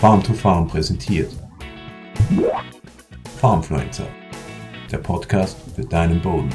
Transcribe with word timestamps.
Farm 0.00 0.22
to 0.22 0.32
Farm 0.32 0.68
präsentiert. 0.68 1.28
Farmfluencer, 3.40 4.06
der 4.92 4.98
Podcast 4.98 5.58
für 5.74 5.84
deinen 5.84 6.22
Boden. 6.22 6.50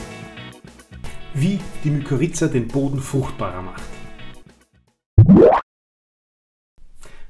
Wie 1.34 1.60
die 1.84 1.90
Mykorrhiza 1.90 2.48
den 2.48 2.70
Boden 2.70 3.02
fruchtbarer 3.02 3.62
macht. 3.62 3.84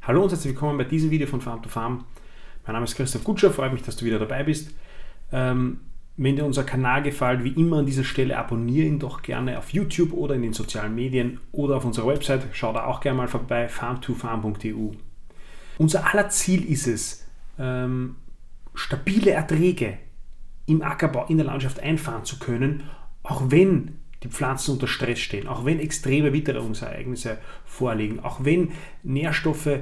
Hallo 0.04 0.22
und 0.22 0.30
herzlich 0.30 0.54
willkommen 0.54 0.78
bei 0.78 0.84
diesem 0.84 1.10
Video 1.10 1.26
von 1.26 1.42
Farm 1.42 1.64
to 1.64 1.70
Farm. 1.70 2.06
Mein 2.68 2.74
Name 2.74 2.84
ist 2.84 2.94
Christoph 2.96 3.24
Gutscher, 3.24 3.50
freut 3.50 3.74
mich, 3.74 3.82
dass 3.82 3.96
du 3.96 4.06
wieder 4.06 4.20
dabei 4.20 4.44
bist. 4.44 4.70
Ähm, 5.32 5.80
wenn 6.16 6.36
dir 6.36 6.46
unser 6.46 6.64
Kanal 6.64 7.02
gefällt, 7.02 7.44
wie 7.44 7.60
immer 7.60 7.80
an 7.80 7.88
dieser 7.88 8.04
Stelle 8.04 8.38
abonniere 8.38 8.86
ihn 8.86 9.00
doch 9.00 9.24
gerne 9.24 9.58
auf 9.58 9.72
YouTube 9.74 10.14
oder 10.14 10.36
in 10.36 10.44
den 10.44 10.54
sozialen 10.54 10.94
Medien 10.94 11.40
oder 11.52 11.78
auf 11.78 11.86
unserer 11.86 12.06
Website. 12.06 12.46
Schau 12.52 12.72
da 12.72 12.86
auch 12.86 13.02
gerne 13.02 13.18
mal 13.18 13.28
vorbei, 13.28 13.68
farm2farm.eu. 13.68 14.92
Unser 15.78 16.14
aller 16.14 16.30
Ziel 16.30 16.64
ist 16.70 16.88
es, 16.88 17.26
ähm, 17.60 18.16
stabile 18.76 19.32
Erträge 19.32 19.98
im 20.66 20.82
Ackerbau, 20.82 21.26
in 21.28 21.38
der 21.38 21.46
Landschaft 21.46 21.80
einfahren 21.80 22.26
zu 22.26 22.40
können, 22.40 22.84
auch 23.24 23.52
wenn 23.52 24.00
die 24.24 24.30
Pflanzen 24.30 24.72
unter 24.72 24.88
Stress 24.88 25.20
stehen, 25.20 25.48
auch 25.48 25.66
wenn 25.66 25.80
extreme 25.80 26.32
Witterungsereignisse 26.32 27.38
vorliegen, 27.66 28.22
auch 28.22 28.44
wenn 28.44 28.72
Nährstoffe 29.04 29.68
äh, 29.68 29.82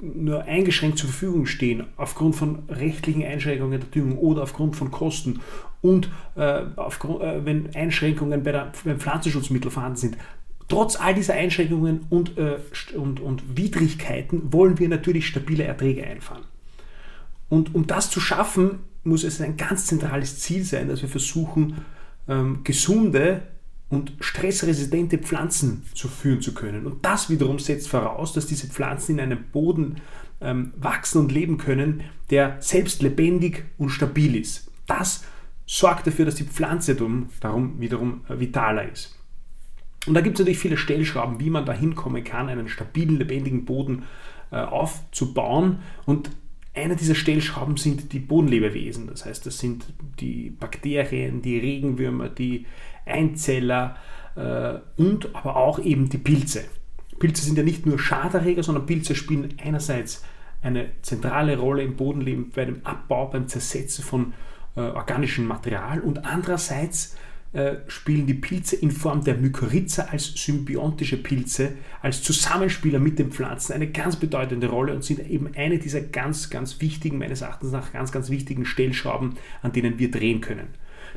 nur 0.00 0.42
eingeschränkt 0.42 0.98
zur 0.98 1.08
Verfügung 1.08 1.46
stehen, 1.46 1.84
aufgrund 1.96 2.34
von 2.34 2.64
rechtlichen 2.68 3.24
Einschränkungen 3.24 3.80
der 3.80 3.88
Düngung 3.90 4.18
oder 4.18 4.42
aufgrund 4.42 4.74
von 4.74 4.90
Kosten 4.90 5.40
und 5.82 6.10
äh, 6.34 6.62
aufgrund, 6.76 7.22
äh, 7.22 7.44
wenn 7.44 7.74
Einschränkungen 7.74 8.42
bei 8.42 8.52
der, 8.52 8.72
beim 8.84 8.98
Pflanzenschutzmittel 8.98 9.70
vorhanden 9.70 9.98
sind. 9.98 10.16
Trotz 10.68 10.96
all 10.96 11.14
dieser 11.14 11.34
Einschränkungen 11.34 12.06
und, 12.10 12.38
äh, 12.38 12.58
und, 12.96 13.20
und 13.20 13.56
Widrigkeiten 13.56 14.52
wollen 14.52 14.78
wir 14.78 14.88
natürlich 14.88 15.26
stabile 15.26 15.64
Erträge 15.64 16.06
einfahren. 16.06 16.44
Und 17.48 17.74
um 17.74 17.86
das 17.86 18.10
zu 18.10 18.20
schaffen, 18.20 18.80
muss 19.04 19.24
es 19.24 19.40
ein 19.40 19.56
ganz 19.56 19.86
zentrales 19.86 20.40
Ziel 20.40 20.64
sein, 20.64 20.88
dass 20.88 21.02
wir 21.02 21.08
versuchen, 21.08 21.84
ähm, 22.26 22.60
gesunde 22.64 23.42
und 23.90 24.14
stressresistente 24.20 25.18
Pflanzen 25.18 25.82
zu 25.94 26.08
führen 26.08 26.40
zu 26.40 26.54
können. 26.54 26.86
Und 26.86 27.04
das 27.04 27.28
wiederum 27.28 27.58
setzt 27.58 27.88
voraus, 27.88 28.32
dass 28.32 28.46
diese 28.46 28.66
Pflanzen 28.66 29.12
in 29.12 29.20
einem 29.20 29.44
Boden 29.52 29.96
ähm, 30.40 30.72
wachsen 30.76 31.18
und 31.20 31.32
leben 31.32 31.58
können, 31.58 32.02
der 32.30 32.56
selbst 32.60 33.02
lebendig 33.02 33.64
und 33.76 33.90
stabil 33.90 34.36
ist. 34.36 34.70
Das 34.86 35.24
sorgt 35.66 36.06
dafür, 36.06 36.24
dass 36.24 36.34
die 36.34 36.44
Pflanze 36.44 36.96
darum 37.40 37.80
wiederum 37.80 38.22
äh, 38.28 38.40
vitaler 38.40 38.90
ist. 38.90 39.16
Und 40.06 40.14
da 40.14 40.20
gibt 40.20 40.36
es 40.36 40.40
natürlich 40.40 40.58
viele 40.58 40.76
Stellschrauben, 40.76 41.40
wie 41.40 41.50
man 41.50 41.64
da 41.64 41.72
hinkommen 41.72 42.22
kann, 42.24 42.48
einen 42.48 42.68
stabilen, 42.68 43.18
lebendigen 43.18 43.64
Boden 43.64 44.04
äh, 44.50 44.56
aufzubauen. 44.56 45.78
Und 46.04 46.30
einer 46.74 46.96
dieser 46.96 47.14
Stellschrauben 47.14 47.76
sind 47.76 48.12
die 48.12 48.18
Bodenlebewesen. 48.18 49.06
Das 49.06 49.24
heißt, 49.24 49.46
das 49.46 49.58
sind 49.58 49.86
die 50.20 50.50
Bakterien, 50.50 51.40
die 51.40 51.58
Regenwürmer, 51.58 52.28
die 52.28 52.66
Einzeller 53.06 53.96
äh, 54.34 54.74
und 54.96 55.34
aber 55.34 55.56
auch 55.56 55.78
eben 55.78 56.08
die 56.08 56.18
Pilze. 56.18 56.64
Pilze 57.18 57.44
sind 57.44 57.56
ja 57.56 57.64
nicht 57.64 57.86
nur 57.86 57.98
Schaderreger, 57.98 58.62
sondern 58.62 58.86
Pilze 58.86 59.14
spielen 59.14 59.54
einerseits 59.62 60.24
eine 60.62 60.88
zentrale 61.02 61.58
Rolle 61.58 61.82
im 61.82 61.96
Bodenleben 61.96 62.50
bei 62.50 62.64
dem 62.64 62.84
Abbau, 62.84 63.26
beim 63.26 63.46
Zersetzen 63.46 64.02
von 64.02 64.32
äh, 64.76 64.80
organischem 64.80 65.46
Material 65.46 66.00
und 66.00 66.24
andererseits 66.24 67.16
äh, 67.54 67.76
spielen 67.86 68.26
die 68.26 68.34
Pilze 68.34 68.74
in 68.74 68.90
Form 68.90 69.22
der 69.22 69.36
Mykorrhiza 69.36 70.06
als 70.10 70.34
symbiontische 70.34 71.16
Pilze, 71.16 71.74
als 72.02 72.20
Zusammenspieler 72.20 72.98
mit 72.98 73.20
den 73.20 73.30
Pflanzen 73.30 73.74
eine 73.74 73.92
ganz 73.92 74.16
bedeutende 74.16 74.66
Rolle 74.66 74.92
und 74.92 75.04
sind 75.04 75.20
eben 75.30 75.54
eine 75.54 75.78
dieser 75.78 76.00
ganz, 76.00 76.50
ganz 76.50 76.80
wichtigen, 76.80 77.16
meines 77.16 77.42
Erachtens 77.42 77.70
nach 77.70 77.92
ganz, 77.92 78.10
ganz 78.10 78.28
wichtigen 78.28 78.64
Stellschrauben, 78.64 79.36
an 79.62 79.70
denen 79.70 80.00
wir 80.00 80.10
drehen 80.10 80.40
können. 80.40 80.66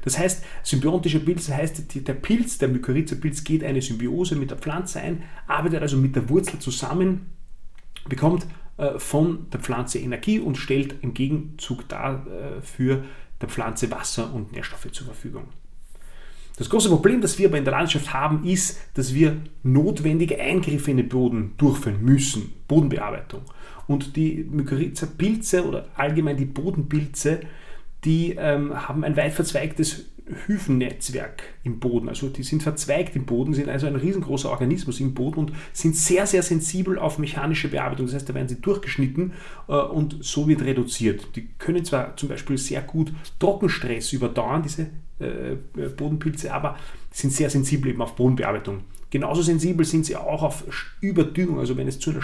Das 0.04 0.20
heißt, 0.20 0.46
symbiontische 0.62 1.20
Pilze 1.20 1.58
heißt, 1.58 2.08
der 2.08 2.14
Pilz, 2.14 2.60
der 2.60 2.70
Mykorrhiza-Pilz 2.70 3.44
geht 3.44 3.64
eine 3.64 3.82
Symbiose 3.82 4.36
mit 4.36 4.52
der 4.52 4.60
Pflanze 4.60 5.02
ein, 5.02 5.24
arbeitet 5.48 5.82
also 5.82 5.98
mit 5.98 6.16
der 6.16 6.30
Wurzel 6.30 6.60
zusammen, 6.60 7.32
bekommt 8.08 8.46
äh, 8.78 9.00
von 9.00 9.50
der 9.50 9.60
Pflanze 9.60 9.98
Energie 9.98 10.40
und 10.40 10.56
stellt 10.56 10.98
im 11.02 11.16
Gegenzug 11.16 11.90
dafür 11.90 13.04
der 13.42 13.50
Pflanze 13.50 13.90
Wasser 13.90 14.32
und 14.32 14.52
Nährstoffe 14.52 14.92
zur 14.92 15.08
Verfügung. 15.08 15.48
Das 16.58 16.72
große 16.72 16.90
Problem, 16.90 17.22
das 17.22 17.38
wir 17.38 17.50
aber 17.50 17.60
in 17.60 17.66
der 17.66 17.74
Landschaft 17.74 18.14
haben, 18.14 18.44
ist, 18.44 18.80
dass 18.96 19.14
wir 19.14 19.38
notwendige 19.62 20.40
Eingriffe 20.40 20.90
in 20.90 20.98
den 20.98 21.08
Boden 21.08 21.54
durchführen 21.58 22.04
müssen, 22.04 22.52
Bodenbearbeitung. 22.68 23.42
Und 23.86 24.16
die 24.16 24.44
Mykorrhiza-Pilze 24.50 25.66
oder 25.66 25.86
allgemein 25.96 26.36
die 26.36 26.46
Bodenpilze, 26.46 27.42
die 28.06 28.36
ähm, 28.38 28.88
haben 28.88 29.04
ein 29.04 29.18
weit 29.18 29.34
verzweigtes 29.34 30.06
Hyphennetzwerk 30.46 31.44
im 31.64 31.80
Boden. 31.80 32.10
Also 32.10 32.28
die 32.30 32.44
sind 32.44 32.62
verzweigt 32.64 33.16
im 33.16 33.26
Boden, 33.26 33.54
sind 33.54 33.70
also 33.70 33.88
ein 33.88 33.96
riesengroßer 33.96 34.50
Organismus 34.50 35.00
im 35.00 35.14
Boden 35.14 35.40
und 35.40 35.54
sind 35.74 35.96
sehr, 35.96 36.28
sehr 36.28 36.44
sensibel 36.44 37.00
auf 37.00 37.18
mechanische 37.18 37.70
Bearbeitung. 37.70 38.08
Das 38.08 38.16
heißt, 38.16 38.28
da 38.30 38.34
werden 38.34 38.50
sie 38.50 38.62
durchgeschnitten 38.62 39.34
äh, 39.68 39.74
und 39.74 40.18
so 40.22 40.48
wird 40.48 40.64
reduziert. 40.64 41.28
Die 41.36 41.50
können 41.58 41.84
zwar 41.86 42.16
zum 42.18 42.30
Beispiel 42.30 42.58
sehr 42.58 42.82
gut 42.82 43.14
Trockenstress 43.40 44.14
überdauern, 44.14 44.64
diese 44.64 44.88
äh, 45.20 45.54
äh, 45.54 45.58
Bodenpilze, 45.96 46.54
aber 46.54 46.78
sind 47.12 47.34
sehr 47.34 47.50
sensibel 47.50 47.90
eben 47.90 48.02
auf 48.02 48.16
Bodenbearbeitung. 48.16 48.82
Genauso 49.10 49.42
sensibel 49.42 49.86
sind 49.86 50.06
sie 50.06 50.18
auch 50.18 50.44
auf 50.44 50.66
Überdüngung, 51.00 51.60
also 51.60 51.78
wenn 51.78 51.88
es 51.88 51.98
zu 51.98 52.10
einer 52.10 52.20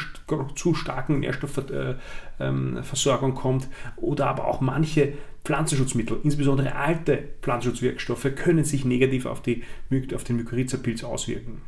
zu 0.53 0.75
starken 0.75 1.21
Nährstoffversorgung 1.21 3.29
ähm, 3.29 3.35
kommt 3.35 3.69
oder 3.95 4.27
aber 4.27 4.45
auch 4.45 4.59
manche 4.59 5.13
Pflanzenschutzmittel, 5.43 6.19
insbesondere 6.23 6.75
alte 6.75 7.29
Pflanzenschutzwirkstoffe, 7.41 8.27
können 8.35 8.63
sich 8.63 8.85
negativ 8.85 9.25
auf, 9.25 9.41
die, 9.41 9.63
auf 10.13 10.23
den 10.23 10.37
Mykorrhiza-Pilz 10.37 11.03
auswirken. 11.03 11.61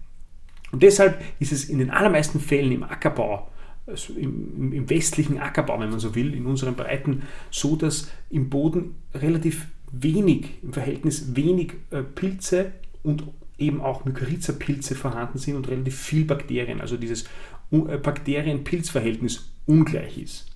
Und 0.71 0.83
deshalb 0.83 1.21
ist 1.39 1.51
es 1.51 1.65
in 1.65 1.79
den 1.79 1.89
allermeisten 1.89 2.39
Fällen 2.39 2.71
im 2.71 2.83
Ackerbau 2.83 3.49
also 3.87 4.13
im, 4.13 4.73
im, 4.73 4.89
westlichen 4.89 5.39
Ackerbau, 5.39 5.79
wenn 5.79 5.89
man 5.89 5.99
so 5.99 6.15
will, 6.15 6.33
in 6.33 6.45
unseren 6.45 6.75
Breiten, 6.75 7.23
so 7.51 7.75
dass 7.75 8.09
im 8.29 8.49
Boden 8.49 8.95
relativ 9.13 9.67
wenig, 9.91 10.63
im 10.63 10.73
Verhältnis 10.73 11.35
wenig 11.35 11.73
äh, 11.91 12.01
Pilze 12.01 12.71
und 13.03 13.23
eben 13.57 13.81
auch 13.81 14.05
Mykorrhiza-Pilze 14.05 14.95
vorhanden 14.95 15.37
sind 15.37 15.55
und 15.55 15.69
relativ 15.69 15.97
viel 15.97 16.25
Bakterien, 16.25 16.81
also 16.81 16.97
dieses 16.97 17.25
äh, 17.71 17.97
Bakterien-Pilz-Verhältnis 17.97 19.51
ungleich 19.65 20.17
ist. 20.17 20.47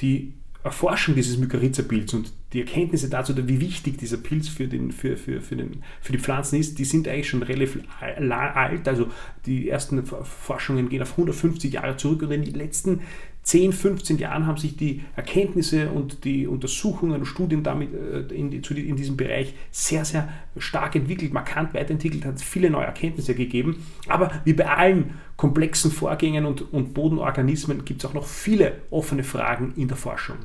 Die 0.00 0.34
Erforschung 0.64 1.14
dieses 1.14 1.38
Mykorrhiza-Pilz 1.38 2.14
und 2.14 2.32
die 2.52 2.60
Erkenntnisse 2.60 3.08
dazu, 3.08 3.34
wie 3.36 3.60
wichtig 3.60 3.96
dieser 3.98 4.16
Pilz 4.16 4.48
für, 4.48 4.66
den, 4.66 4.90
für, 4.90 5.16
für, 5.16 5.40
für, 5.40 5.54
den, 5.54 5.82
für 6.00 6.12
die 6.12 6.18
Pflanzen 6.18 6.58
ist, 6.58 6.78
die 6.78 6.84
sind 6.84 7.06
eigentlich 7.06 7.28
schon 7.28 7.44
relativ 7.44 7.78
alt. 8.00 8.88
Also 8.88 9.06
die 9.46 9.68
ersten 9.68 10.04
Forschungen 10.04 10.88
gehen 10.88 11.02
auf 11.02 11.12
150 11.12 11.72
Jahre 11.72 11.96
zurück 11.96 12.22
und 12.22 12.32
in 12.32 12.44
den 12.44 12.54
letzten 12.54 13.02
10, 13.48 13.72
15 13.72 14.18
Jahren 14.18 14.46
haben 14.46 14.58
sich 14.58 14.76
die 14.76 15.04
Erkenntnisse 15.16 15.88
und 15.88 16.24
die 16.24 16.46
Untersuchungen 16.46 17.20
und 17.20 17.24
Studien 17.24 17.62
damit 17.62 17.88
äh, 17.94 18.34
in, 18.34 18.52
in 18.52 18.96
diesem 18.96 19.16
Bereich 19.16 19.54
sehr, 19.70 20.04
sehr 20.04 20.28
stark 20.58 20.94
entwickelt, 20.96 21.32
markant 21.32 21.72
weiterentwickelt, 21.72 22.26
hat 22.26 22.34
es 22.34 22.42
viele 22.42 22.68
neue 22.68 22.84
Erkenntnisse 22.84 23.34
gegeben. 23.34 23.86
Aber 24.06 24.30
wie 24.44 24.52
bei 24.52 24.68
allen 24.68 25.14
komplexen 25.38 25.90
Vorgängen 25.90 26.44
und, 26.44 26.74
und 26.74 26.92
Bodenorganismen 26.92 27.86
gibt 27.86 28.04
es 28.04 28.10
auch 28.10 28.12
noch 28.12 28.26
viele 28.26 28.82
offene 28.90 29.24
Fragen 29.24 29.72
in 29.76 29.88
der 29.88 29.96
Forschung. 29.96 30.36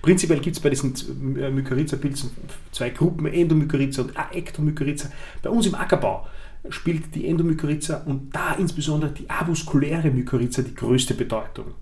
Prinzipiell 0.00 0.38
gibt 0.38 0.54
es 0.54 0.62
bei 0.62 0.70
diesen 0.70 0.94
äh, 1.36 1.50
Mykorrhiza-Pilzen 1.50 2.30
zwei 2.70 2.90
Gruppen, 2.90 3.26
Endomykorrhiza 3.26 4.02
und 4.02 4.16
Aektomykorrhiza. 4.16 5.10
Bei 5.42 5.50
uns 5.50 5.66
im 5.66 5.74
Ackerbau 5.74 6.28
spielt 6.68 7.16
die 7.16 7.26
Endomykorrhiza 7.26 8.04
und 8.06 8.32
da 8.32 8.54
insbesondere 8.54 9.10
die 9.10 9.28
avuskuläre 9.28 10.12
Mykorrhiza 10.12 10.62
die 10.62 10.76
größte 10.76 11.14
Bedeutung. 11.14 11.74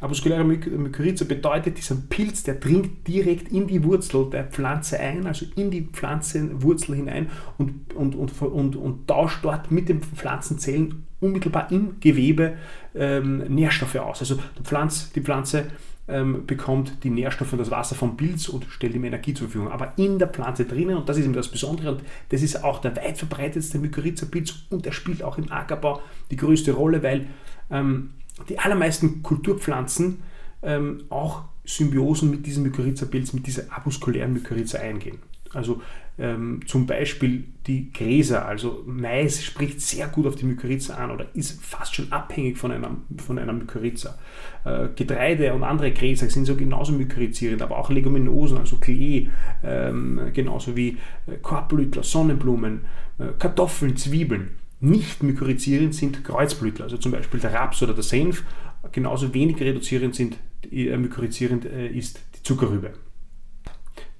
Avaskuläre 0.00 0.44
Mykorrhiza 0.44 1.24
bedeutet, 1.26 1.76
dieser 1.76 1.96
Pilz, 1.96 2.42
der 2.42 2.54
dringt 2.54 3.06
direkt 3.06 3.52
in 3.52 3.66
die 3.66 3.84
Wurzel 3.84 4.30
der 4.30 4.44
Pflanze 4.44 4.98
ein, 4.98 5.26
also 5.26 5.44
in 5.56 5.70
die 5.70 5.82
Pflanzenwurzel 5.82 6.96
hinein 6.96 7.28
und, 7.58 7.94
und, 7.94 8.14
und, 8.14 8.40
und, 8.42 8.76
und 8.76 9.06
tauscht 9.06 9.40
dort 9.42 9.70
mit 9.70 9.88
den 9.88 10.00
Pflanzenzellen 10.00 11.06
unmittelbar 11.20 11.70
im 11.70 12.00
Gewebe 12.00 12.54
ähm, 12.94 13.38
Nährstoffe 13.54 13.96
aus. 13.96 14.20
Also 14.20 14.36
die 14.58 14.62
Pflanze, 14.62 15.10
die 15.14 15.20
Pflanze 15.20 15.66
ähm, 16.08 16.46
bekommt 16.46 17.04
die 17.04 17.10
Nährstoffe 17.10 17.52
und 17.52 17.58
das 17.58 17.70
Wasser 17.70 17.94
vom 17.94 18.16
Pilz 18.16 18.48
und 18.48 18.66
stellt 18.70 18.94
ihm 18.94 19.04
Energie 19.04 19.34
zur 19.34 19.48
Verfügung. 19.48 19.70
Aber 19.70 19.92
in 19.96 20.18
der 20.18 20.28
Pflanze 20.28 20.64
drinnen, 20.64 20.96
und 20.96 21.08
das 21.08 21.18
ist 21.18 21.24
eben 21.24 21.34
das 21.34 21.48
Besondere, 21.48 21.92
und 21.92 22.02
das 22.30 22.42
ist 22.42 22.64
auch 22.64 22.80
der 22.80 22.96
weit 22.96 23.18
verbreitetste 23.18 23.78
Mykorrhiza-Pilz 23.78 24.66
und 24.70 24.86
der 24.86 24.92
spielt 24.92 25.22
auch 25.22 25.38
im 25.38 25.52
Ackerbau 25.52 26.00
die 26.30 26.36
größte 26.36 26.72
Rolle, 26.72 27.02
weil 27.02 27.26
ähm, 27.70 28.10
die 28.48 28.58
allermeisten 28.58 29.22
Kulturpflanzen 29.22 30.22
ähm, 30.62 31.04
auch 31.10 31.44
Symbiosen 31.64 32.30
mit 32.30 32.46
diesem 32.46 32.64
Mykorrhiza-Pilz, 32.64 33.32
mit 33.32 33.46
dieser 33.46 33.64
avuskulären 33.70 34.32
Mykorrhiza 34.32 34.78
eingehen. 34.78 35.18
Also 35.52 35.80
ähm, 36.18 36.60
zum 36.66 36.86
Beispiel 36.86 37.44
die 37.66 37.92
Gräser, 37.92 38.46
also 38.46 38.84
Mais 38.86 39.42
spricht 39.42 39.80
sehr 39.80 40.06
gut 40.08 40.26
auf 40.26 40.36
die 40.36 40.44
Mykorrhiza 40.44 40.94
an 40.94 41.10
oder 41.10 41.26
ist 41.34 41.64
fast 41.64 41.94
schon 41.94 42.12
abhängig 42.12 42.58
von 42.58 42.70
einer, 42.70 42.96
von 43.24 43.38
einer 43.38 43.52
Mykorrhiza. 43.52 44.18
Äh, 44.64 44.88
Getreide 44.94 45.54
und 45.54 45.64
andere 45.64 45.92
Gräser 45.92 46.28
sind 46.28 46.44
so 46.44 46.56
genauso 46.56 46.92
mykorrhizierend, 46.92 47.62
aber 47.62 47.78
auch 47.78 47.90
Leguminosen, 47.90 48.58
also 48.58 48.76
Klee, 48.76 49.28
ähm, 49.64 50.20
genauso 50.32 50.76
wie 50.76 50.98
äh, 51.26 51.36
Korbblütler, 51.40 52.02
Sonnenblumen, 52.02 52.82
äh, 53.18 53.28
Kartoffeln, 53.38 53.96
Zwiebeln. 53.96 54.59
Nicht 54.80 55.22
mykorrhizierend 55.22 55.94
sind 55.94 56.24
Kreuzblütler, 56.24 56.84
also 56.84 56.96
zum 56.96 57.12
Beispiel 57.12 57.38
der 57.38 57.52
Raps 57.52 57.82
oder 57.82 57.92
der 57.92 58.02
Senf. 58.02 58.44
Genauso 58.92 59.34
wenig 59.34 59.60
reduzierend 59.60 60.14
sind, 60.14 60.38
äh, 60.70 60.96
mykorrhizierend 60.96 61.66
äh, 61.66 61.88
ist 61.88 62.18
die 62.34 62.42
Zuckerrübe. 62.42 62.94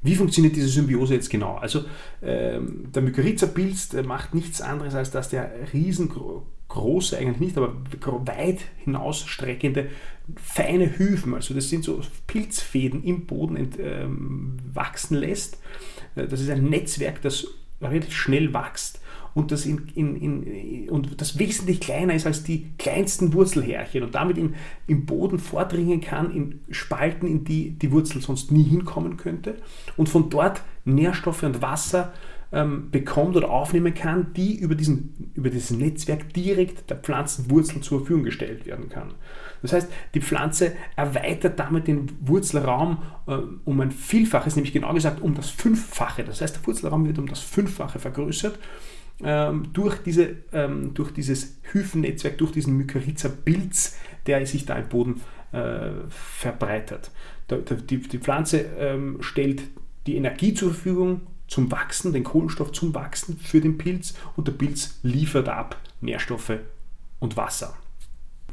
Wie 0.02 0.14
funktioniert 0.14 0.56
diese 0.56 0.68
Symbiose 0.68 1.14
jetzt 1.14 1.30
genau? 1.30 1.56
Also 1.56 1.84
ähm, 2.22 2.90
der 2.94 3.02
Mykorrhiza-Pilz 3.02 3.94
macht 4.04 4.34
nichts 4.34 4.60
anderes, 4.60 4.94
als 4.94 5.10
dass 5.10 5.30
der 5.30 5.50
riesengroße, 5.72 7.18
eigentlich 7.18 7.40
nicht, 7.40 7.58
aber 7.58 7.74
weit 8.26 8.60
hinausstreckende, 8.84 9.88
feine 10.36 10.98
Hyphen, 10.98 11.34
also 11.34 11.54
das 11.54 11.68
sind 11.68 11.84
so 11.84 12.00
Pilzfäden 12.26 13.02
im 13.02 13.26
Boden 13.26 13.56
ent, 13.56 13.78
ähm, 13.78 14.58
wachsen 14.72 15.16
lässt. 15.16 15.58
Äh, 16.16 16.26
das 16.26 16.40
ist 16.40 16.50
ein 16.50 16.64
Netzwerk, 16.64 17.20
das 17.22 17.46
relativ 17.82 18.14
schnell 18.14 18.52
wächst 18.52 19.00
und 19.34 19.52
das, 19.52 19.66
in, 19.66 19.88
in, 19.94 20.16
in, 20.16 20.88
und 20.90 21.20
das 21.20 21.38
wesentlich 21.38 21.80
kleiner 21.80 22.14
ist 22.14 22.26
als 22.26 22.42
die 22.42 22.70
kleinsten 22.78 23.32
Wurzelhärchen 23.32 24.02
und 24.02 24.14
damit 24.14 24.38
in, 24.38 24.54
im 24.86 25.06
Boden 25.06 25.38
vordringen 25.38 26.00
kann, 26.00 26.34
in 26.34 26.60
Spalten, 26.70 27.26
in 27.26 27.44
die 27.44 27.70
die 27.70 27.92
Wurzel 27.92 28.20
sonst 28.20 28.50
nie 28.50 28.64
hinkommen 28.64 29.16
könnte 29.16 29.56
und 29.96 30.08
von 30.08 30.30
dort 30.30 30.62
Nährstoffe 30.84 31.42
und 31.42 31.62
Wasser 31.62 32.12
ähm, 32.52 32.90
bekommt 32.90 33.36
oder 33.36 33.50
aufnehmen 33.50 33.94
kann, 33.94 34.32
die 34.34 34.58
über, 34.58 34.74
diesen, 34.74 35.30
über 35.34 35.50
dieses 35.50 35.70
Netzwerk 35.70 36.32
direkt 36.34 36.90
der 36.90 36.96
Pflanzenwurzel 36.96 37.80
zur 37.80 38.00
Verfügung 38.00 38.24
gestellt 38.24 38.66
werden 38.66 38.88
kann. 38.88 39.14
Das 39.62 39.72
heißt, 39.72 39.90
die 40.14 40.20
Pflanze 40.20 40.72
erweitert 40.96 41.58
damit 41.58 41.86
den 41.86 42.10
Wurzelraum 42.20 43.02
äh, 43.26 43.36
um 43.64 43.80
ein 43.80 43.92
Vielfaches, 43.92 44.56
nämlich 44.56 44.72
genau 44.72 44.92
gesagt 44.92 45.20
um 45.20 45.34
das 45.34 45.50
Fünffache. 45.50 46.24
Das 46.24 46.40
heißt, 46.40 46.56
der 46.56 46.66
Wurzelraum 46.66 47.06
wird 47.06 47.18
um 47.18 47.28
das 47.28 47.40
Fünffache 47.40 47.98
vergrößert 47.98 48.58
durch, 49.72 49.98
diese, 50.02 50.36
ähm, 50.52 50.94
durch 50.94 51.12
dieses 51.12 51.58
Hyphennetzwerk, 51.72 52.38
durch 52.38 52.52
diesen 52.52 52.76
Mykorrhiza-Pilz, 52.76 53.96
der 54.26 54.46
sich 54.46 54.66
da 54.66 54.76
im 54.76 54.88
Boden 54.88 55.20
äh, 55.52 55.90
verbreitert. 56.08 57.10
Die, 57.50 57.98
die 57.98 58.18
Pflanze 58.18 58.60
ähm, 58.78 59.18
stellt 59.20 59.62
die 60.06 60.16
Energie 60.16 60.54
zur 60.54 60.72
Verfügung 60.72 61.22
zum 61.48 61.70
Wachsen, 61.72 62.12
den 62.12 62.24
Kohlenstoff 62.24 62.72
zum 62.72 62.94
Wachsen 62.94 63.36
für 63.38 63.60
den 63.60 63.76
Pilz 63.76 64.14
und 64.36 64.46
der 64.46 64.52
Pilz 64.52 65.00
liefert 65.02 65.48
ab 65.48 65.76
Nährstoffe 66.00 66.52
und 67.18 67.36
Wasser. 67.36 67.76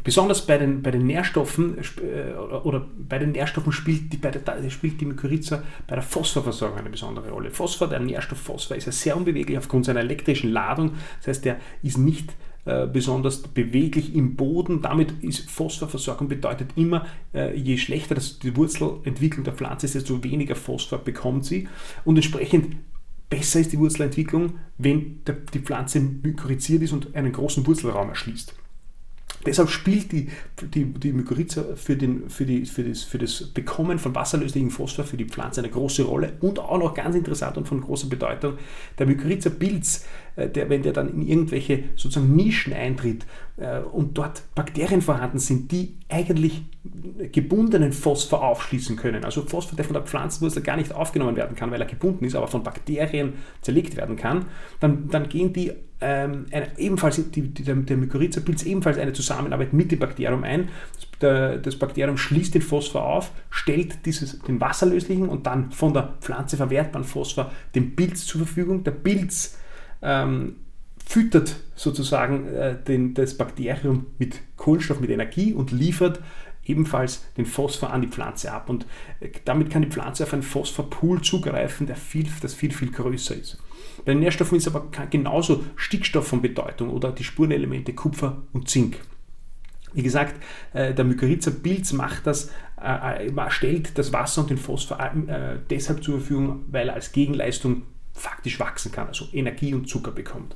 Besonders 0.03 0.45
bei 0.45 0.57
den, 0.57 0.81
bei 0.81 0.91
den 0.91 1.05
Nährstoffen 1.05 1.77
äh, 1.77 2.33
oder 2.35 2.85
bei 2.97 3.19
den 3.19 3.31
Nährstoffen 3.31 3.71
spielt 3.71 4.13
die, 4.13 4.17
bei 4.17 4.31
der, 4.31 4.69
spielt 4.69 5.01
die 5.01 5.05
Mykorrhiza 5.05 5.63
bei 5.85 5.95
der 5.95 6.03
Phosphorversorgung 6.03 6.79
eine 6.79 6.89
besondere 6.89 7.29
Rolle. 7.29 7.51
Phosphor, 7.51 7.87
der 7.87 7.99
Nährstoff 7.99 8.39
Phosphor, 8.39 8.77
ist 8.77 8.85
ja 8.85 8.91
sehr 8.91 9.17
unbeweglich 9.17 9.57
aufgrund 9.57 9.85
seiner 9.85 9.99
elektrischen 9.99 10.51
Ladung. 10.51 10.93
Das 11.19 11.27
heißt, 11.27 11.45
der 11.45 11.57
ist 11.83 11.97
nicht 11.97 12.33
äh, 12.67 12.85
besonders 12.85 13.41
beweglich 13.43 14.13
im 14.13 14.35
Boden. 14.35 14.81
Damit 14.81 15.23
ist 15.23 15.49
Phosphorversorgung 15.49 16.27
bedeutet 16.27 16.71
immer, 16.75 17.05
äh, 17.33 17.55
je 17.55 17.77
schlechter 17.77 18.13
das, 18.13 18.39
die 18.39 18.57
Wurzelentwicklung 18.57 19.45
der 19.45 19.53
Pflanze 19.53 19.85
ist, 19.85 19.95
desto 19.95 20.21
weniger 20.21 20.55
Phosphor 20.55 20.99
bekommt 20.99 21.45
sie. 21.45 21.69
Und 22.03 22.17
entsprechend 22.17 22.75
besser 23.29 23.61
ist 23.61 23.71
die 23.71 23.79
Wurzelentwicklung, 23.79 24.59
wenn 24.77 25.21
die 25.53 25.59
Pflanze 25.59 26.01
mykorrhiziert 26.01 26.81
ist 26.81 26.91
und 26.91 27.15
einen 27.15 27.31
großen 27.31 27.65
Wurzelraum 27.65 28.09
erschließt. 28.09 28.53
Deshalb 29.45 29.69
spielt 29.69 30.11
die, 30.11 30.29
die, 30.73 30.85
die 30.85 31.13
Mykorrhiza 31.13 31.75
für, 31.75 31.95
den, 31.95 32.29
für, 32.29 32.45
die, 32.45 32.65
für, 32.65 32.83
das, 32.83 33.03
für 33.03 33.17
das 33.17 33.43
Bekommen 33.43 33.99
von 33.99 34.15
wasserlöslichem 34.15 34.71
Phosphor 34.71 35.05
für 35.05 35.17
die 35.17 35.25
Pflanze 35.25 35.61
eine 35.61 35.69
große 35.69 36.03
Rolle 36.03 36.33
und 36.41 36.59
auch 36.59 36.77
noch 36.77 36.93
ganz 36.93 37.15
interessant 37.15 37.57
und 37.57 37.67
von 37.67 37.81
großer 37.81 38.07
Bedeutung, 38.07 38.57
der 38.97 39.05
Mykorrhiza-Pilz, 39.05 40.05
äh, 40.35 40.49
der, 40.49 40.69
wenn 40.69 40.81
der 40.81 40.93
dann 40.93 41.09
in 41.09 41.27
irgendwelche 41.27 41.83
sozusagen 41.95 42.35
Nischen 42.35 42.73
eintritt 42.73 43.25
und 43.91 44.17
dort 44.17 44.43
Bakterien 44.53 45.01
vorhanden 45.01 45.39
sind, 45.39 45.71
die 45.71 45.97
eigentlich 46.09 46.63
gebundenen 47.31 47.91
Phosphor 47.91 48.43
aufschließen 48.43 48.95
können. 48.95 49.25
Also 49.25 49.41
Phosphor, 49.41 49.75
der 49.75 49.85
von 49.85 49.95
der 49.95 50.03
Pflanzenwurzel 50.03 50.61
gar 50.61 50.77
nicht 50.77 50.93
aufgenommen 50.93 51.35
werden 51.35 51.55
kann, 51.55 51.71
weil 51.71 51.81
er 51.81 51.87
gebunden 51.87 52.25
ist, 52.25 52.35
aber 52.35 52.47
von 52.47 52.61
Bakterien 52.61 53.33
zerlegt 53.61 53.97
werden 53.97 54.15
kann, 54.15 54.45
dann, 54.79 55.09
dann 55.09 55.27
gehen 55.27 55.53
die 55.53 55.73
ähm, 55.99 56.45
eine, 56.51 56.77
ebenfalls 56.77 57.15
die, 57.31 57.41
die, 57.41 57.63
der, 57.63 57.75
der 57.75 57.97
Mykorrhiza-Pilz 57.97 58.63
ebenfalls 58.63 58.99
eine 58.99 59.13
Zusammenarbeit 59.13 59.73
mit 59.73 59.91
dem 59.91 59.97
Bakterium 59.97 60.43
ein. 60.43 60.69
Das, 60.93 61.07
der, 61.19 61.57
das 61.57 61.75
Bakterium 61.77 62.17
schließt 62.17 62.53
den 62.53 62.61
Phosphor 62.61 63.03
auf, 63.03 63.31
stellt 63.49 64.05
dieses, 64.05 64.39
den 64.39 64.61
wasserlöslichen 64.61 65.27
und 65.27 65.47
dann 65.47 65.71
von 65.71 65.93
der 65.93 66.13
Pflanze 66.21 66.57
verwertbaren 66.57 67.07
Phosphor 67.07 67.51
dem 67.73 67.95
Pilz 67.95 68.27
zur 68.27 68.41
Verfügung. 68.41 68.83
Der 68.83 68.91
Pilz 68.91 69.57
ähm, 70.03 70.57
füttert 71.07 71.55
sozusagen 71.75 72.47
äh, 72.47 72.75
den, 72.83 73.13
das 73.13 73.37
Bakterium 73.37 74.07
mit 74.17 74.41
Kohlenstoff, 74.57 74.99
mit 74.99 75.09
Energie 75.09 75.53
und 75.53 75.71
liefert 75.71 76.19
ebenfalls 76.65 77.23
den 77.37 77.45
Phosphor 77.45 77.93
an 77.93 78.01
die 78.01 78.09
Pflanze 78.09 78.51
ab. 78.51 78.69
Und 78.69 78.85
äh, 79.21 79.29
damit 79.45 79.69
kann 79.69 79.83
die 79.83 79.87
Pflanze 79.87 80.23
auf 80.23 80.33
einen 80.33 80.43
Phosphorpool 80.43 81.21
zugreifen, 81.21 81.87
der 81.87 81.95
viel, 81.95 82.27
das 82.41 82.53
viel, 82.53 82.73
viel 82.73 82.91
größer 82.91 83.35
ist. 83.35 83.57
Bei 84.03 84.11
den 84.11 84.19
Nährstoffen 84.19 84.57
ist 84.57 84.67
aber 84.67 84.85
genauso 85.09 85.63
Stickstoff 85.77 86.27
von 86.27 86.41
Bedeutung 86.41 86.89
oder 86.89 87.13
die 87.13 87.23
Spurenelemente 87.23 87.93
Kupfer 87.93 88.41
und 88.51 88.67
Zink. 88.67 88.99
Wie 89.93 90.03
gesagt, 90.03 90.35
äh, 90.73 90.93
der 90.93 91.05
Mykorrhiza-Pilz 91.05 91.93
macht 91.93 92.27
das, 92.27 92.51
äh, 92.81 93.31
stellt 93.49 93.97
das 93.97 94.11
Wasser 94.11 94.41
und 94.41 94.49
den 94.49 94.57
Phosphor 94.57 94.99
deshalb 95.69 96.03
zur 96.03 96.19
Verfügung, 96.19 96.65
weil 96.67 96.89
er 96.89 96.95
als 96.95 97.13
Gegenleistung 97.13 97.83
faktisch 98.13 98.59
wachsen 98.59 98.91
kann, 98.91 99.07
also 99.07 99.25
Energie 99.31 99.73
und 99.73 99.87
Zucker 99.87 100.11
bekommt. 100.11 100.55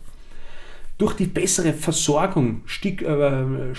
Durch 1.02 1.16
die 1.16 1.26
bessere 1.26 1.74
Versorgung, 1.74 2.62
Stick, 2.68 3.02
äh, 3.02 3.06
äh, 3.08 3.74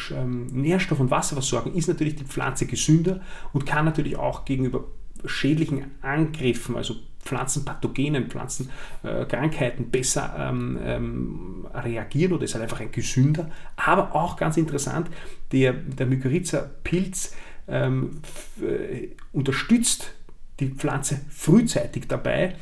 Nährstoff- 0.50 0.98
und 0.98 1.12
Wasserversorgung 1.12 1.72
ist 1.72 1.86
natürlich 1.86 2.16
die 2.16 2.24
Pflanze 2.24 2.66
gesünder 2.66 3.20
und 3.52 3.64
kann 3.64 3.84
natürlich 3.84 4.16
auch 4.16 4.44
gegenüber 4.44 4.86
schädlichen 5.24 5.84
Angriffen, 6.00 6.74
also 6.74 6.96
Pflanzenpathogenen, 7.20 8.28
Pflanzenkrankheiten 8.28 9.84
äh, 9.84 9.88
besser 9.88 10.34
ähm, 10.36 10.80
ähm, 10.82 11.66
reagieren 11.72 12.32
oder 12.32 12.42
ist 12.42 12.54
halt 12.54 12.64
einfach 12.64 12.80
ein 12.80 12.90
gesünder. 12.90 13.48
Aber 13.76 14.16
auch 14.16 14.36
ganz 14.36 14.56
interessant, 14.56 15.08
der, 15.52 15.74
der 15.74 16.06
Mykorrhiza-Pilz 16.06 17.36
ähm, 17.68 18.20
äh, 18.60 19.10
unterstützt 19.32 20.12
die 20.58 20.70
Pflanze 20.70 21.20
frühzeitig 21.30 22.08
dabei, 22.08 22.56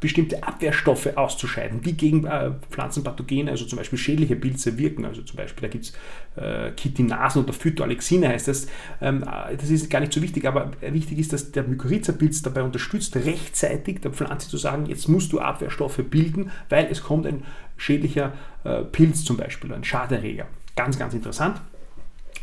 bestimmte 0.00 0.42
Abwehrstoffe 0.42 1.14
auszuscheiden, 1.14 1.82
die 1.82 1.96
gegen 1.96 2.24
äh, 2.24 2.52
Pflanzenpathogene, 2.70 3.50
also 3.50 3.66
zum 3.66 3.78
Beispiel 3.78 3.98
schädliche 3.98 4.34
Pilze 4.34 4.78
wirken. 4.78 5.04
Also 5.04 5.22
zum 5.22 5.36
Beispiel, 5.36 5.62
da 5.62 5.68
gibt 5.68 5.84
es 5.84 5.92
äh, 6.42 6.72
Chitinasen 6.74 7.44
oder 7.44 7.52
Phytoalexine 7.52 8.28
heißt 8.28 8.48
das. 8.48 8.66
Ähm, 9.02 9.22
äh, 9.22 9.56
das 9.56 9.68
ist 9.68 9.90
gar 9.90 10.00
nicht 10.00 10.12
so 10.12 10.22
wichtig, 10.22 10.46
aber 10.46 10.72
wichtig 10.80 11.18
ist, 11.18 11.32
dass 11.34 11.52
der 11.52 11.64
Mykorrhiza-Pilz 11.64 12.42
dabei 12.42 12.62
unterstützt, 12.62 13.14
rechtzeitig 13.14 14.00
der 14.00 14.10
Pflanze 14.10 14.48
zu 14.48 14.56
sagen, 14.56 14.86
jetzt 14.86 15.08
musst 15.08 15.32
du 15.32 15.40
Abwehrstoffe 15.40 16.00
bilden, 16.08 16.50
weil 16.70 16.88
es 16.90 17.02
kommt 17.02 17.26
ein 17.26 17.44
schädlicher 17.76 18.32
äh, 18.64 18.82
Pilz 18.82 19.24
zum 19.24 19.36
Beispiel, 19.36 19.72
ein 19.72 19.84
Schaderreger. 19.84 20.46
Ganz, 20.76 20.98
ganz 20.98 21.12
interessant. 21.12 21.60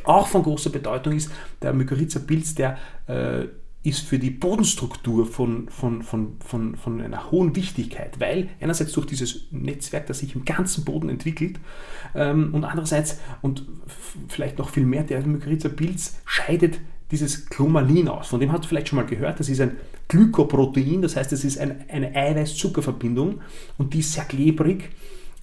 Auch 0.03 0.27
von 0.27 0.43
großer 0.43 0.69
Bedeutung 0.69 1.13
ist 1.13 1.31
der 1.61 1.73
Mykorrhiza-Pilz, 1.73 2.53
der 2.55 2.77
äh, 3.07 3.45
ist 3.87 4.01
für 4.01 4.19
die 4.19 4.31
Bodenstruktur 4.31 5.25
von, 5.25 5.69
von, 5.69 6.01
von, 6.01 6.33
von, 6.45 6.75
von 6.75 7.01
einer 7.01 7.31
hohen 7.31 7.55
Wichtigkeit, 7.55 8.19
weil 8.19 8.49
einerseits 8.59 8.91
durch 8.91 9.07
dieses 9.07 9.45
Netzwerk, 9.51 10.07
das 10.07 10.19
sich 10.19 10.35
im 10.35 10.43
ganzen 10.43 10.83
Boden 10.83 11.07
entwickelt 11.07 11.57
ähm, 12.13 12.53
und 12.53 12.65
andererseits 12.65 13.19
und 13.41 13.63
vielleicht 14.27 14.57
noch 14.57 14.69
viel 14.69 14.85
mehr, 14.85 15.03
der 15.03 15.25
Mykorrhiza-Pilz 15.25 16.17
scheidet 16.25 16.81
dieses 17.11 17.45
Chromalin 17.45 18.09
aus. 18.09 18.27
Von 18.27 18.41
dem 18.41 18.51
hast 18.51 18.65
du 18.65 18.67
vielleicht 18.67 18.89
schon 18.89 18.97
mal 18.97 19.05
gehört. 19.05 19.39
Das 19.39 19.47
ist 19.47 19.61
ein 19.61 19.77
Glykoprotein, 20.09 21.01
das 21.01 21.15
heißt, 21.15 21.31
es 21.31 21.45
ist 21.45 21.57
ein, 21.57 21.85
eine 21.87 22.13
Eiweiß-Zuckerverbindung 22.13 23.39
und 23.77 23.93
die 23.93 23.99
ist 23.99 24.11
sehr 24.11 24.25
klebrig 24.25 24.89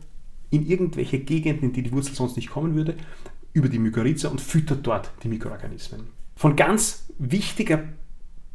in 0.49 0.67
irgendwelche 0.67 1.19
Gegenden, 1.19 1.69
in 1.69 1.73
die 1.73 1.83
die 1.83 1.93
Wurzel 1.93 2.13
sonst 2.13 2.35
nicht 2.35 2.49
kommen 2.49 2.75
würde, 2.75 2.95
über 3.53 3.69
die 3.69 3.79
Mykorrhiza 3.79 4.27
und 4.27 4.41
füttert 4.41 4.85
dort 4.85 5.09
die 5.23 5.29
Mikroorganismen. 5.29 6.07
Von 6.35 6.57
ganz 6.57 7.05
wichtiger 7.17 7.85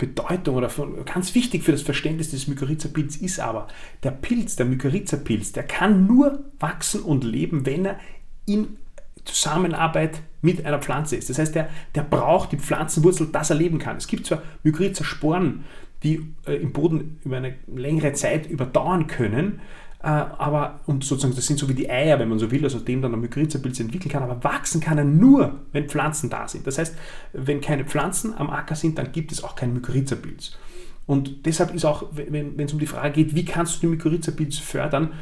Bedeutung 0.02 0.56
oder 0.56 0.68
von, 0.68 1.04
ganz 1.04 1.32
wichtig 1.36 1.62
für 1.62 1.70
das 1.70 1.82
Verständnis 1.82 2.32
des 2.32 2.48
Mykorrhiza-Pilz 2.48 3.16
ist 3.18 3.38
aber, 3.38 3.68
der 4.02 4.10
Pilz, 4.10 4.56
der 4.56 4.66
Mykorrhiza-Pilz, 4.66 5.52
der 5.52 5.62
kann 5.62 6.08
nur 6.08 6.42
wachsen 6.58 7.02
und 7.02 7.22
leben, 7.22 7.66
wenn 7.66 7.84
er 7.84 8.00
in 8.44 8.78
Zusammenarbeit 9.24 10.22
mit 10.40 10.66
einer 10.66 10.80
Pflanze 10.80 11.14
ist. 11.14 11.30
Das 11.30 11.38
heißt, 11.38 11.54
der, 11.54 11.68
der 11.94 12.02
braucht 12.02 12.50
die 12.50 12.56
Pflanzenwurzel, 12.56 13.28
dass 13.28 13.50
er 13.50 13.56
leben 13.56 13.78
kann. 13.78 13.96
Es 13.96 14.08
gibt 14.08 14.26
zwar 14.26 14.42
Mykorrhiza-Sporen, 14.64 15.62
die 16.02 16.34
äh, 16.48 16.54
im 16.54 16.72
Boden 16.72 17.20
über 17.24 17.36
eine 17.36 17.54
längere 17.68 18.12
Zeit 18.14 18.50
überdauern 18.50 19.06
können, 19.06 19.60
aber 20.08 20.80
und 20.86 21.04
sozusagen 21.04 21.34
das 21.34 21.46
sind 21.46 21.58
so 21.58 21.68
wie 21.68 21.74
die 21.74 21.88
Eier, 21.88 22.18
wenn 22.18 22.28
man 22.28 22.38
so 22.38 22.50
will, 22.50 22.64
also 22.64 22.80
dem 22.80 23.02
dann 23.02 23.14
ein 23.14 23.20
Mykorrhiza-Pilz 23.20 23.80
entwickeln 23.80 24.10
kann, 24.10 24.22
aber 24.22 24.42
wachsen 24.42 24.80
kann 24.80 24.98
er 24.98 25.04
nur, 25.04 25.60
wenn 25.70 25.88
Pflanzen 25.88 26.28
da 26.28 26.48
sind. 26.48 26.66
Das 26.66 26.78
heißt, 26.78 26.96
wenn 27.32 27.60
keine 27.60 27.84
Pflanzen 27.84 28.34
am 28.36 28.50
Acker 28.50 28.74
sind, 28.74 28.98
dann 28.98 29.12
gibt 29.12 29.30
es 29.30 29.44
auch 29.44 29.54
keinen 29.54 29.74
Mykorrhiza-Pilz. 29.74 30.58
Und 31.06 31.46
deshalb 31.46 31.74
ist 31.74 31.84
auch, 31.84 32.06
wenn, 32.12 32.58
wenn 32.58 32.66
es 32.66 32.72
um 32.72 32.78
die 32.78 32.86
Frage 32.86 33.12
geht, 33.12 33.34
wie 33.36 33.44
kannst 33.44 33.76
du 33.76 33.80
den 33.82 33.90
Mykorrhiza-Pilz 33.90 34.58
fördern, 34.58 35.12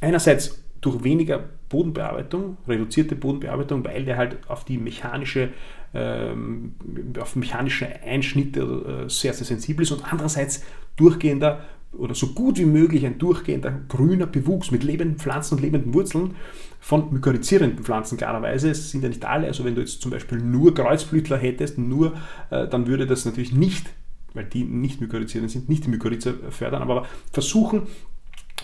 einerseits 0.00 0.64
durch 0.80 1.02
weniger 1.02 1.42
Bodenbearbeitung, 1.68 2.58
reduzierte 2.68 3.16
Bodenbearbeitung, 3.16 3.84
weil 3.84 4.04
der 4.04 4.16
halt 4.16 4.38
auf 4.48 4.64
die 4.64 4.78
mechanische, 4.78 5.50
ähm, 5.94 6.74
auf 7.20 7.36
mechanische 7.36 7.86
Einschnitte 8.02 9.04
äh, 9.06 9.08
sehr, 9.08 9.32
sehr 9.32 9.46
sensibel 9.46 9.82
ist 9.82 9.92
und 9.92 10.04
andererseits 10.10 10.62
durchgehender 10.96 11.60
oder 11.98 12.14
so 12.14 12.28
gut 12.28 12.58
wie 12.58 12.64
möglich 12.64 13.06
ein 13.06 13.18
durchgehender 13.18 13.80
grüner 13.88 14.26
Bewuchs 14.26 14.70
mit 14.70 14.84
lebenden 14.84 15.18
Pflanzen 15.18 15.56
und 15.56 15.62
lebenden 15.62 15.94
Wurzeln 15.94 16.34
von 16.80 17.12
mykorrhizierenden 17.12 17.84
Pflanzen 17.84 18.18
klarerweise. 18.18 18.70
Es 18.70 18.90
sind 18.90 19.02
ja 19.02 19.08
nicht 19.08 19.24
alle, 19.24 19.46
also 19.46 19.64
wenn 19.64 19.74
du 19.74 19.80
jetzt 19.80 20.02
zum 20.02 20.10
Beispiel 20.10 20.38
nur 20.38 20.74
Kreuzblütler 20.74 21.38
hättest, 21.38 21.78
nur, 21.78 22.14
äh, 22.50 22.68
dann 22.68 22.86
würde 22.86 23.06
das 23.06 23.24
natürlich 23.24 23.52
nicht, 23.52 23.86
weil 24.34 24.44
die 24.44 24.64
nicht 24.64 25.00
mykorrhizierend 25.00 25.50
sind, 25.50 25.68
nicht 25.68 25.86
die 25.86 25.90
Mykorrhiza 25.90 26.32
fördern, 26.50 26.82
aber 26.82 27.06
versuchen, 27.32 27.82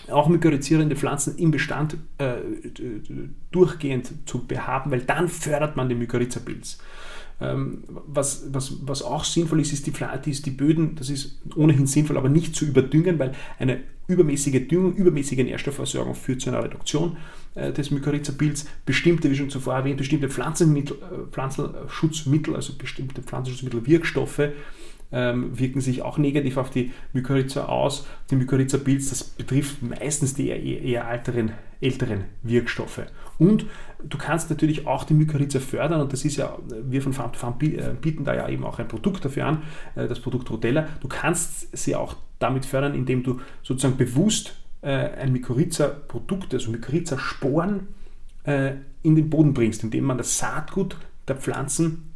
auch 0.09 0.27
mykorrhizierende 0.29 0.95
Pflanzen 0.95 1.37
im 1.37 1.51
Bestand 1.51 1.97
äh, 2.17 2.35
durchgehend 3.51 4.11
zu 4.27 4.45
behaben, 4.45 4.91
weil 4.91 5.01
dann 5.01 5.27
fördert 5.27 5.75
man 5.75 5.89
den 5.89 5.99
Mykorrhiza-Pilz. 5.99 6.79
Ähm, 6.79 6.81
was, 8.07 8.45
was, 8.51 8.73
was 8.85 9.01
auch 9.01 9.23
sinnvoll 9.23 9.61
ist, 9.61 9.73
ist 9.73 9.87
die, 9.87 10.29
ist 10.29 10.45
die 10.45 10.51
Böden, 10.51 10.95
das 10.95 11.09
ist 11.09 11.41
ohnehin 11.55 11.87
sinnvoll, 11.87 12.17
aber 12.17 12.29
nicht 12.29 12.55
zu 12.55 12.65
überdüngen, 12.65 13.17
weil 13.17 13.33
eine 13.57 13.79
übermäßige 14.07 14.67
Düngung, 14.67 14.95
übermäßige 14.95 15.39
Nährstoffversorgung 15.39 16.15
führt 16.15 16.41
zu 16.41 16.49
einer 16.49 16.63
Reduktion 16.63 17.17
äh, 17.55 17.71
des 17.71 17.91
Mykorrhiza-Pilz. 17.91 18.65
Bestimmte, 18.85 19.31
wie 19.31 19.35
schon 19.35 19.49
zuvor 19.49 19.75
erwähnt, 19.75 19.97
bestimmte 19.97 20.29
Pflanzenmittel, 20.29 20.97
äh, 20.97 21.31
Pflanzenschutzmittel, 21.31 22.55
also 22.55 22.73
bestimmte 22.77 23.21
Pflanzenschutzmittel, 23.21 23.85
Wirkstoffe, 23.87 24.49
ähm, 25.11 25.57
wirken 25.57 25.81
sich 25.81 26.01
auch 26.01 26.17
negativ 26.17 26.57
auf 26.57 26.69
die 26.69 26.91
Mykorrhiza 27.13 27.65
aus. 27.65 28.05
Die 28.29 28.35
Mykorrhiza-Pilz, 28.35 29.09
das 29.09 29.23
betrifft 29.23 29.81
meistens 29.81 30.33
die 30.33 30.49
eher, 30.49 31.07
alteren, 31.07 31.51
älteren 31.81 32.25
Wirkstoffe. 32.43 33.01
Und 33.37 33.65
du 34.03 34.17
kannst 34.17 34.49
natürlich 34.49 34.87
auch 34.87 35.03
die 35.03 35.15
Mykorrhiza 35.15 35.59
fördern 35.59 36.01
und 36.01 36.13
das 36.13 36.23
ist 36.25 36.37
ja, 36.37 36.57
wir 36.69 37.01
von 37.01 37.13
Farm 37.13 37.33
to 37.33 37.39
Farm 37.39 37.55
äh, 37.61 37.93
bieten 37.99 38.23
da 38.23 38.35
ja 38.35 38.47
eben 38.47 38.63
auch 38.63 38.79
ein 38.79 38.87
Produkt 38.87 39.25
dafür 39.25 39.47
an, 39.47 39.63
äh, 39.95 40.07
das 40.07 40.19
Produkt 40.19 40.49
Rotella. 40.49 40.87
Du 41.01 41.07
kannst 41.07 41.75
sie 41.75 41.95
auch 41.95 42.15
damit 42.39 42.65
fördern, 42.65 42.93
indem 42.93 43.23
du 43.23 43.39
sozusagen 43.63 43.97
bewusst 43.97 44.55
äh, 44.81 44.89
ein 44.89 45.31
Mykorrhiza-Produkt, 45.31 46.53
also 46.53 46.71
Mykorrhiza-Sporen 46.71 47.87
in 48.43 49.15
den 49.15 49.29
Boden 49.29 49.53
bringst, 49.53 49.83
indem 49.83 50.05
man 50.05 50.17
das 50.17 50.39
Saatgut 50.39 50.97
der 51.27 51.35
Pflanzen 51.35 52.11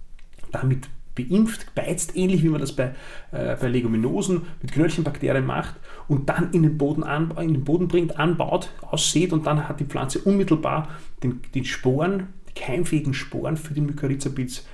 damit 0.52 0.90
beimpft, 1.14 1.76
beizt, 1.76 2.18
ähnlich 2.18 2.42
wie 2.42 2.50
man 2.50 2.60
das 2.60 2.76
bei, 2.76 2.96
bei 3.32 3.68
Leguminosen 3.68 4.42
mit 4.60 4.72
Knöllchenbakterien 4.72 5.46
macht 5.46 5.76
und 6.08 6.30
dann 6.30 6.52
in 6.52 6.64
den, 6.64 6.78
Boden 6.78 7.04
an, 7.04 7.32
in 7.38 7.54
den 7.54 7.64
Boden 7.64 7.88
bringt, 7.88 8.20
anbaut, 8.20 8.70
aussät 8.82 9.34
und 9.34 9.46
dann 9.46 9.68
hat 9.68 9.80
die 9.80 9.86
Pflanze 9.86 10.20
unmittelbar 10.20 10.90
den, 11.24 11.42
den 11.54 11.66
Sporen, 11.66 12.28
die 12.50 12.54
keimfähigen 12.54 13.14
Sporen 13.14 13.58
für 13.58 13.74
den 13.74 13.86
Mykorrhiza-Pilz 13.86 14.66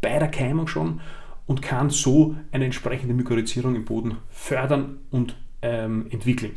bei 0.00 0.18
der 0.18 0.28
Keimung 0.28 0.68
schon 0.68 1.00
und 1.46 1.62
kann 1.62 1.90
so 1.90 2.36
eine 2.52 2.66
entsprechende 2.66 3.14
Mykorrhizierung 3.14 3.74
im 3.74 3.84
Boden 3.84 4.18
fördern 4.30 4.98
und 5.10 5.36
ähm, 5.62 6.06
entwickeln. 6.10 6.52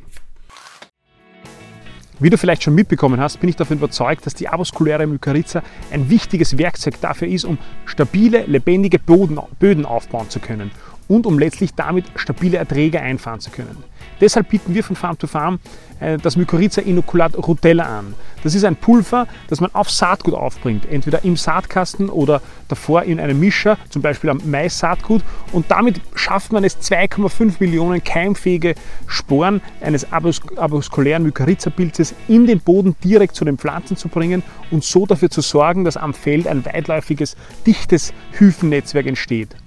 Wie 2.20 2.30
du 2.30 2.38
vielleicht 2.38 2.62
schon 2.62 2.76
mitbekommen 2.76 3.20
hast, 3.20 3.40
bin 3.40 3.50
ich 3.50 3.56
davon 3.56 3.78
überzeugt, 3.78 4.28
dass 4.28 4.36
die 4.36 4.48
avaskuläre 4.48 5.08
Mykorrhiza 5.08 5.64
ein 5.92 6.08
wichtiges 6.12 6.60
Werkzeug 6.60 7.02
dafür 7.02 7.28
ist, 7.28 7.46
um 7.46 7.58
stabile, 7.86 8.46
lebendige 8.46 9.00
Boden, 9.00 9.40
Böden 9.58 9.86
aufbauen 9.86 10.30
zu 10.30 10.40
können 10.40 10.70
und 11.12 11.26
um 11.26 11.38
letztlich 11.38 11.74
damit 11.76 12.06
stabile 12.16 12.58
Erträge 12.58 13.02
einfahren 13.02 13.42
zu 13.42 13.52
können. 13.52 13.84
Deshalb 14.22 14.48
bieten 14.48 14.74
wir 14.74 14.82
von 14.82 14.96
Farm 14.96 15.18
to 15.18 15.28
Farm 15.28 15.60
äh, 16.00 16.18
das 16.18 16.38
Mykorrhiza 16.38 16.82
Inokulat 16.82 17.36
Rutella 17.36 17.84
an. 17.84 18.14
Das 18.44 18.56
ist 18.56 18.64
ein 18.64 18.78
Pulver, 18.78 19.28
das 19.50 19.60
man 19.60 19.76
auf 19.76 19.90
Saatgut 19.90 20.34
aufbringt, 20.34 20.86
entweder 20.90 21.26
im 21.26 21.36
Saatkasten 21.36 22.08
oder 22.08 22.42
davor 22.70 23.04
in 23.04 23.20
einem 23.20 23.42
Mischer, 23.42 23.78
zum 23.90 24.02
Beispiel 24.02 24.30
am 24.30 24.40
Mais-Saatgut. 24.46 25.22
Und 25.52 25.70
damit 25.70 26.00
schafft 26.16 26.54
man 26.54 26.64
es, 26.64 26.80
2,5 26.80 27.56
Millionen 27.60 28.02
keimfähige 28.02 28.76
Sporen 29.06 29.60
eines 29.82 30.08
avaskulären 30.14 31.24
Mykorrhiza-Pilzes 31.24 32.16
in 32.30 32.48
den 32.48 32.62
Boden 32.62 32.96
direkt 33.04 33.36
zu 33.36 33.44
den 33.44 33.58
Pflanzen 33.58 33.98
zu 33.98 34.08
bringen 34.08 34.44
und 34.72 34.86
so 34.86 35.06
dafür 35.06 35.30
zu 35.30 35.42
sorgen, 35.42 35.84
dass 35.84 35.98
am 35.98 36.14
Feld 36.14 36.48
ein 36.48 36.66
weitläufiges, 36.66 37.36
dichtes 37.66 38.14
Hyphennetzwerk 38.32 39.08
entsteht. 39.08 39.58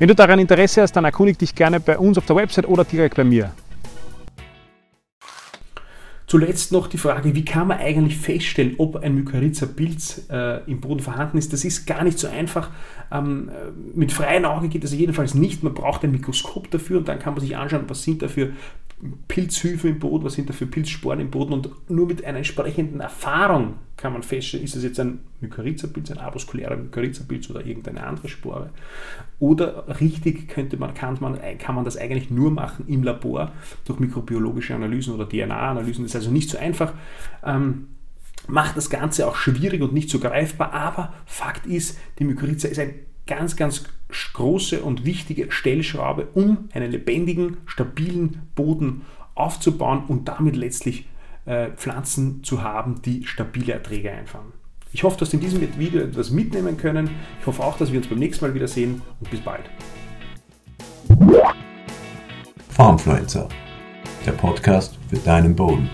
Wenn 0.00 0.08
du 0.08 0.14
daran 0.14 0.38
Interesse 0.38 0.80
hast, 0.80 0.92
dann 0.92 1.04
erkundige 1.04 1.36
dich 1.36 1.54
gerne 1.54 1.78
bei 1.78 1.98
uns 1.98 2.16
auf 2.16 2.24
der 2.24 2.34
Website 2.34 2.66
oder 2.66 2.84
direkt 2.84 3.16
bei 3.16 3.24
mir. 3.24 3.52
Zuletzt 6.26 6.72
noch 6.72 6.86
die 6.86 6.96
Frage, 6.96 7.34
wie 7.34 7.44
kann 7.44 7.68
man 7.68 7.80
eigentlich 7.80 8.16
feststellen, 8.16 8.76
ob 8.78 8.96
ein 8.96 9.14
Mykorrhiza-Pilz 9.14 10.28
äh, 10.30 10.64
im 10.70 10.80
Boden 10.80 11.00
vorhanden 11.00 11.36
ist. 11.36 11.52
Das 11.52 11.66
ist 11.66 11.84
gar 11.86 12.02
nicht 12.02 12.18
so 12.18 12.28
einfach. 12.28 12.70
Ähm, 13.12 13.50
mit 13.94 14.10
freiem 14.10 14.46
Auge 14.46 14.68
geht 14.68 14.84
das 14.84 14.94
jedenfalls 14.94 15.34
nicht. 15.34 15.62
Man 15.62 15.74
braucht 15.74 16.02
ein 16.02 16.12
Mikroskop 16.12 16.70
dafür 16.70 16.96
und 16.96 17.08
dann 17.08 17.18
kann 17.18 17.34
man 17.34 17.42
sich 17.42 17.58
anschauen, 17.58 17.84
was 17.88 18.02
sind 18.02 18.22
da 18.22 18.28
für 18.28 18.52
Pilzhüfen 19.28 19.90
im 19.90 19.98
Boden, 19.98 20.24
was 20.24 20.34
sind 20.34 20.48
da 20.50 20.52
für 20.52 20.66
Pilzsporen 20.66 21.20
im 21.20 21.30
Boden 21.30 21.54
und 21.54 21.70
nur 21.88 22.06
mit 22.06 22.24
einer 22.24 22.38
entsprechenden 22.38 23.00
Erfahrung 23.00 23.74
kann 23.96 24.12
man 24.12 24.22
feststellen, 24.22 24.64
ist 24.64 24.76
es 24.76 24.82
jetzt 24.82 25.00
ein 25.00 25.20
Mykorrhiza-Pilz, 25.40 26.10
ein 26.10 26.18
avaskulärer 26.18 26.76
Mykorrhiza-Pilz 26.76 27.50
oder 27.50 27.64
irgendeine 27.64 28.06
andere 28.06 28.28
Spore. 28.28 28.70
Oder 29.38 30.00
richtig 30.00 30.48
könnte 30.48 30.76
man, 30.76 30.94
kann, 30.94 31.18
man, 31.20 31.38
kann 31.58 31.74
man 31.74 31.84
das 31.84 31.96
eigentlich 31.96 32.30
nur 32.30 32.50
machen 32.50 32.86
im 32.88 33.02
Labor 33.02 33.52
durch 33.84 33.98
mikrobiologische 34.00 34.74
Analysen 34.74 35.14
oder 35.14 35.28
DNA-Analysen. 35.28 36.04
Das 36.04 36.12
ist 36.12 36.16
also 36.16 36.30
nicht 36.30 36.50
so 36.50 36.58
einfach. 36.58 36.94
Ähm, 37.44 37.88
macht 38.48 38.76
das 38.76 38.90
Ganze 38.90 39.26
auch 39.26 39.36
schwierig 39.36 39.82
und 39.82 39.92
nicht 39.92 40.10
so 40.10 40.18
greifbar, 40.18 40.72
aber 40.72 41.12
Fakt 41.26 41.66
ist, 41.66 41.98
die 42.18 42.24
Mykorrhiza 42.24 42.68
ist 42.68 42.78
ein 42.78 42.94
ganz, 43.30 43.54
ganz 43.56 43.84
große 44.34 44.82
und 44.82 45.04
wichtige 45.04 45.52
Stellschraube, 45.52 46.28
um 46.34 46.68
einen 46.74 46.90
lebendigen, 46.90 47.58
stabilen 47.64 48.42
Boden 48.56 49.02
aufzubauen 49.36 50.02
und 50.08 50.26
damit 50.26 50.56
letztlich 50.56 51.06
äh, 51.46 51.68
Pflanzen 51.70 52.42
zu 52.42 52.62
haben, 52.62 53.00
die 53.02 53.24
stabile 53.24 53.72
Erträge 53.72 54.10
einfahren. 54.10 54.52
Ich 54.92 55.04
hoffe, 55.04 55.16
dass 55.18 55.30
Sie 55.30 55.36
in 55.36 55.42
diesem 55.42 55.60
Video 55.78 56.02
etwas 56.02 56.32
mitnehmen 56.32 56.76
können. 56.76 57.08
Ich 57.40 57.46
hoffe 57.46 57.62
auch, 57.62 57.78
dass 57.78 57.92
wir 57.92 58.00
uns 58.00 58.08
beim 58.08 58.18
nächsten 58.18 58.44
Mal 58.44 58.52
wiedersehen 58.52 59.00
und 59.20 59.30
bis 59.30 59.40
bald. 59.40 59.70
Farmfluencer, 62.70 63.48
der 64.26 64.32
Podcast 64.32 64.98
für 65.08 65.18
deinen 65.18 65.54
Boden. 65.54 65.88